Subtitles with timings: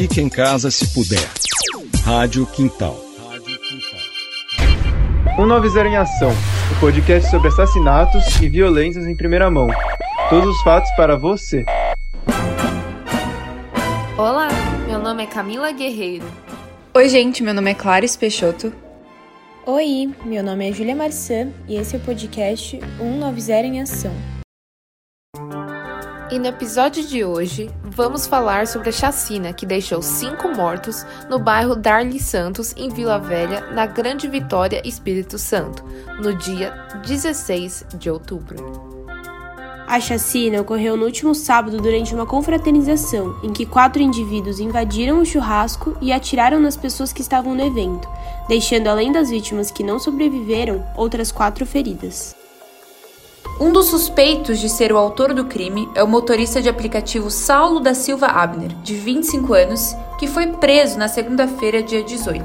[0.00, 1.28] Fique em casa se puder.
[2.02, 2.98] Rádio Quintal.
[5.36, 6.30] 190 em Ação,
[6.74, 9.68] o podcast sobre assassinatos e violências em primeira mão.
[10.30, 11.66] Todos os fatos para você.
[14.16, 14.48] Olá,
[14.86, 16.24] meu nome é Camila Guerreiro.
[16.94, 18.72] Oi, gente, meu nome é Clarice Peixoto.
[19.66, 24.39] Oi, meu nome é Júlia Marçã e esse é o podcast 190 em Ação.
[26.30, 31.40] E no episódio de hoje, vamos falar sobre a chacina que deixou cinco mortos no
[31.40, 35.84] bairro Darli Santos, em Vila Velha, na Grande Vitória, Espírito Santo,
[36.22, 36.70] no dia
[37.04, 38.90] 16 de outubro.
[39.88, 45.26] A chacina ocorreu no último sábado durante uma confraternização, em que quatro indivíduos invadiram o
[45.26, 48.08] churrasco e atiraram nas pessoas que estavam no evento,
[48.46, 52.39] deixando além das vítimas que não sobreviveram, outras quatro feridas.
[53.60, 57.78] Um dos suspeitos de ser o autor do crime é o motorista de aplicativo Saulo
[57.78, 62.42] da Silva Abner, de 25 anos, que foi preso na segunda-feira, dia 18.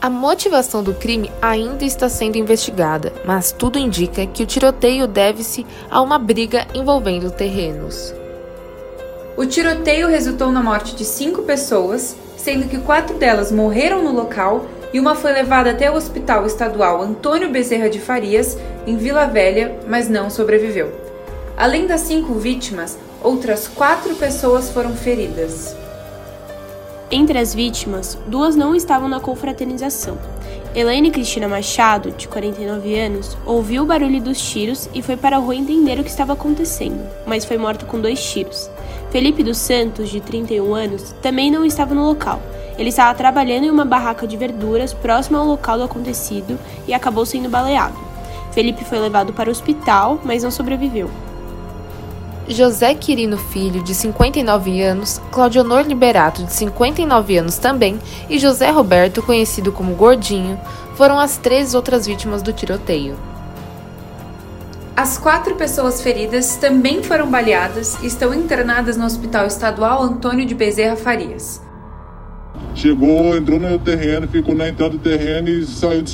[0.00, 5.66] A motivação do crime ainda está sendo investigada, mas tudo indica que o tiroteio deve-se
[5.90, 8.14] a uma briga envolvendo terrenos.
[9.36, 14.64] O tiroteio resultou na morte de cinco pessoas, sendo que quatro delas morreram no local
[14.94, 18.56] e uma foi levada até o Hospital Estadual Antônio Bezerra de Farias,
[18.86, 20.92] em Vila Velha, mas não sobreviveu.
[21.56, 25.74] Além das cinco vítimas, outras quatro pessoas foram feridas.
[27.10, 30.16] Entre as vítimas, duas não estavam na confraternização.
[30.76, 35.40] Elaine Cristina Machado, de 49 anos, ouviu o barulho dos tiros e foi para a
[35.40, 38.70] rua entender o que estava acontecendo, mas foi morta com dois tiros.
[39.10, 42.40] Felipe dos Santos, de 31 anos, também não estava no local
[42.78, 47.24] ele estava trabalhando em uma barraca de verduras próxima ao local do acontecido e acabou
[47.24, 47.96] sendo baleado.
[48.52, 51.10] Felipe foi levado para o hospital, mas não sobreviveu.
[52.46, 59.22] José Quirino Filho, de 59 anos, Claudionor Liberato, de 59 anos também, e José Roberto,
[59.22, 60.60] conhecido como Gordinho,
[60.94, 63.16] foram as três outras vítimas do tiroteio.
[64.94, 70.54] As quatro pessoas feridas também foram baleadas e estão internadas no Hospital Estadual Antônio de
[70.54, 71.60] Bezerra Farias.
[72.74, 76.04] Chegou, entrou no terreno, ficou na entrada do terreno e saiu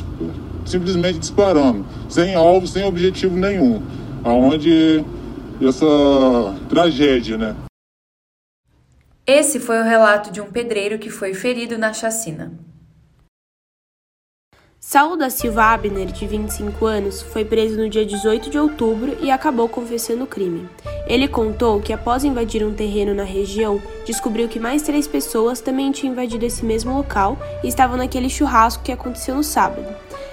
[0.64, 3.82] simplesmente disparando, sem alvo, sem objetivo nenhum.
[4.22, 5.04] Aonde
[5.60, 5.86] essa
[6.68, 7.56] tragédia, né?
[9.26, 12.52] Esse foi o relato de um pedreiro que foi ferido na chacina.
[14.90, 19.30] Saulo da Silva Abner, de 25 anos, foi preso no dia 18 de outubro e
[19.30, 20.68] acabou confessando o crime.
[21.06, 25.92] Ele contou que, após invadir um terreno na região, descobriu que mais três pessoas também
[25.92, 29.86] tinham invadido esse mesmo local e estavam naquele churrasco que aconteceu no sábado.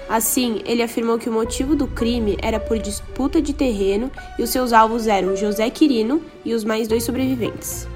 [0.08, 4.50] Assim, ele afirmou que o motivo do crime era por disputa de terreno e os
[4.50, 7.86] seus alvos eram José Quirino e os mais dois sobreviventes.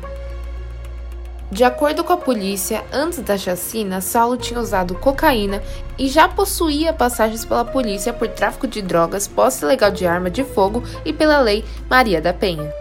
[1.53, 5.63] De acordo com a polícia, antes da chacina, Saulo tinha usado cocaína
[5.99, 10.45] e já possuía passagens pela polícia por tráfico de drogas, posse ilegal de arma de
[10.45, 12.73] fogo e pela lei Maria da Penha.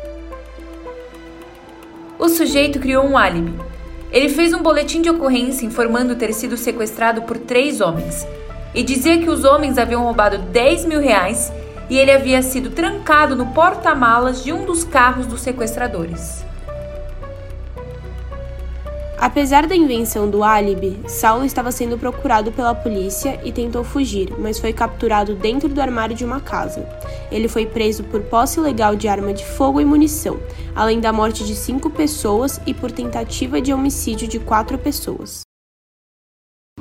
[2.17, 3.53] O sujeito criou um álibi.
[4.09, 8.25] Ele fez um boletim de ocorrência informando ter sido sequestrado por três homens
[8.73, 11.51] e dizia que os homens haviam roubado 10 mil reais
[11.89, 16.49] e ele havia sido trancado no porta-malas de um dos carros dos sequestradores.
[19.21, 24.57] Apesar da invenção do álibi, Saulo estava sendo procurado pela polícia e tentou fugir, mas
[24.57, 26.89] foi capturado dentro do armário de uma casa.
[27.31, 30.39] Ele foi preso por posse ilegal de arma de fogo e munição,
[30.75, 35.41] além da morte de cinco pessoas e por tentativa de homicídio de quatro pessoas.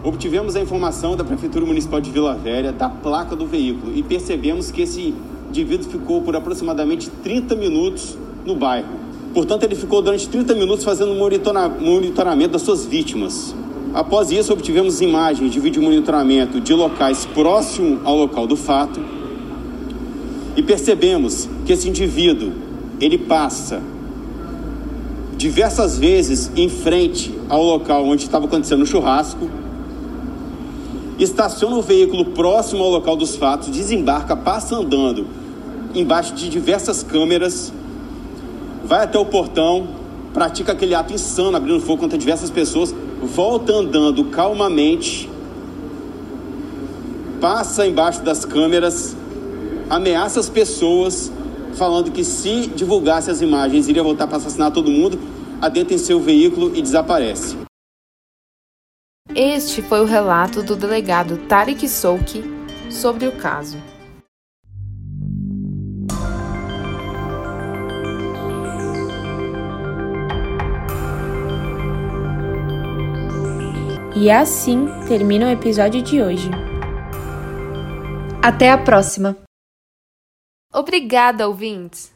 [0.03, 4.71] Obtivemos a informação da Prefeitura Municipal de Vila Velha da placa do veículo e percebemos
[4.71, 5.15] que esse
[5.51, 9.00] indivíduo ficou por aproximadamente 30 minutos no bairro.
[9.33, 13.55] Portanto, ele ficou durante 30 minutos fazendo monitoramento das suas vítimas.
[13.95, 19.01] Após isso, obtivemos imagens de vídeo monitoramento de locais próximos ao local do fato
[20.57, 22.53] e percebemos que esse indivíduo
[23.01, 23.81] ele passa
[25.37, 29.49] diversas vezes em frente ao local onde estava acontecendo o churrasco,
[31.19, 35.27] estaciona o veículo próximo ao local dos fatos, desembarca, passa andando
[35.95, 37.73] embaixo de diversas câmeras
[38.91, 39.87] vai até o portão,
[40.35, 42.93] pratica aquele ato insano, abrindo fogo contra diversas pessoas,
[43.23, 45.31] volta andando calmamente,
[47.41, 49.17] passa embaixo das câmeras,
[49.89, 51.31] ameaça as pessoas,
[51.75, 55.21] falando que se divulgasse as imagens iria voltar para assassinar todo mundo,
[55.63, 57.59] adentra em seu veículo e desaparece.
[59.33, 62.43] Este foi o relato do delegado Tarek Souki
[62.91, 63.79] sobre o caso.
[74.21, 76.51] E assim termina o episódio de hoje.
[78.43, 79.35] Até a próxima!
[80.75, 82.13] Obrigada, ouvintes!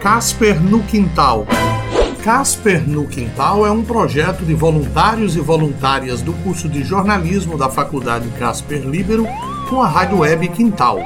[0.00, 1.46] Casper no Quintal.
[2.24, 7.70] Casper no Quintal é um projeto de voluntários e voluntárias do curso de jornalismo da
[7.70, 9.24] Faculdade Casper Libero
[9.70, 10.98] com a rádio web Quintal.